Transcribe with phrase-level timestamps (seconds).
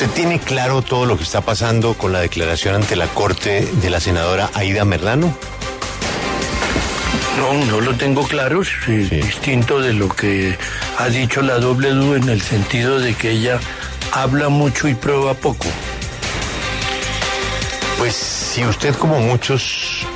[0.00, 3.90] ¿Usted tiene claro todo lo que está pasando con la declaración ante la Corte de
[3.90, 5.36] la senadora Aida Merlano?
[7.36, 10.56] No, no lo tengo claro, es distinto de lo que
[10.96, 13.60] ha dicho la doble D en el sentido de que ella
[14.10, 15.66] habla mucho y prueba poco.
[17.98, 20.06] Pues si usted como muchos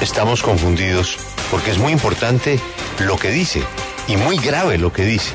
[0.00, 1.18] estamos confundidos,
[1.50, 2.58] porque es muy importante
[3.00, 3.62] lo que dice
[4.08, 5.34] y muy grave lo que dice,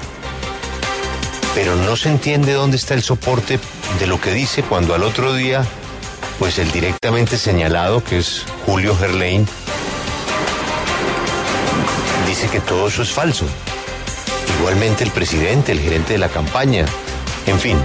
[1.54, 3.60] pero no se entiende dónde está el soporte
[4.00, 5.65] de lo que dice cuando al otro día,
[6.39, 9.46] pues el directamente señalado, que es Julio Gerlain,
[12.27, 13.46] dice que todo eso es falso.
[14.60, 16.86] Igualmente el presidente, el gerente de la campaña,
[17.46, 17.77] en fin.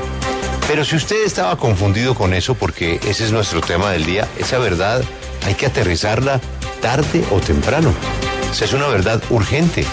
[0.69, 4.59] Pero si usted estaba confundido con eso, porque ese es nuestro tema del día, esa
[4.59, 5.03] verdad
[5.45, 6.41] hay que aterrizarla
[6.81, 7.93] tarde o temprano.
[8.51, 9.85] Esa es una verdad urgente,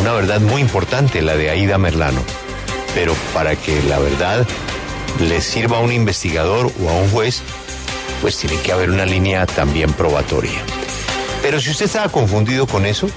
[0.00, 2.20] una verdad muy importante, la de Aida Merlano.
[2.94, 4.46] Pero para que la verdad
[5.20, 7.42] le sirva a un investigador o a un juez,
[8.20, 10.60] pues tiene que haber una línea también probatoria.
[11.42, 13.08] Pero si usted estaba confundido con eso,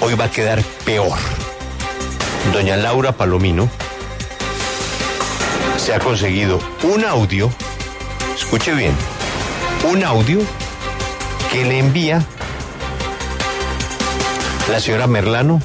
[0.00, 1.18] hoy va a quedar peor.
[2.52, 3.68] Doña Laura Palomino
[5.76, 7.50] se ha conseguido un audio,
[8.36, 8.94] escuche bien,
[9.90, 10.40] un audio
[11.50, 12.24] que le envía
[14.70, 15.60] la señora Merlano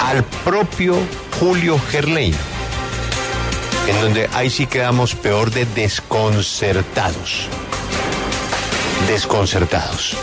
[0.00, 0.96] al propio
[1.40, 2.34] Julio Gerlein,
[3.86, 7.48] en donde ahí sí quedamos peor de desconcertados.
[9.08, 10.16] Desconcertados.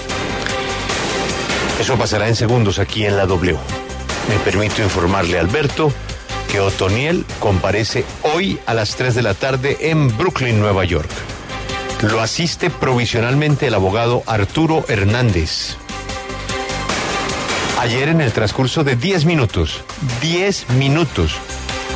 [1.79, 3.57] Eso pasará en segundos aquí en la W.
[4.29, 5.91] Me permito informarle, Alberto,
[6.51, 11.09] que Otoniel comparece hoy a las 3 de la tarde en Brooklyn, Nueva York.
[12.01, 15.77] Lo asiste provisionalmente el abogado Arturo Hernández.
[17.79, 19.81] Ayer en el transcurso de 10 minutos,
[20.21, 21.35] 10 minutos,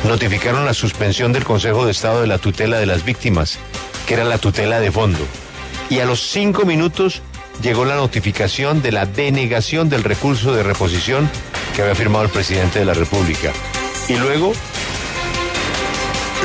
[0.04, 3.58] notificaron la suspensión del Consejo de Estado de la tutela de las víctimas,
[4.06, 5.24] que era la tutela de fondo.
[5.90, 7.22] Y a los 5 minutos
[7.62, 11.28] llegó la notificación de la denegación del recurso de reposición
[11.74, 13.52] que había firmado el presidente de la República.
[14.08, 14.52] Y luego,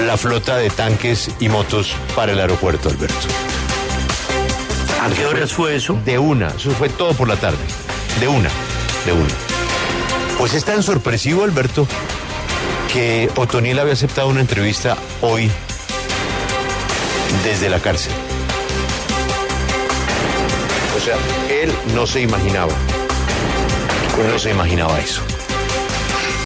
[0.06, 3.28] la flota de tanques y motos para el aeropuerto, Alberto.
[5.02, 6.00] ¿A qué horas fue eso?
[6.06, 7.64] De una, eso fue todo por la tarde.
[8.20, 8.50] De una,
[9.06, 9.34] de una.
[10.38, 11.88] Pues es tan sorpresivo, Alberto,
[12.94, 15.50] que Otoniel había aceptado una entrevista hoy
[17.44, 18.14] desde la cárcel.
[20.96, 21.18] O sea,
[21.50, 22.74] él no se imaginaba.
[24.30, 25.24] No se imaginaba eso.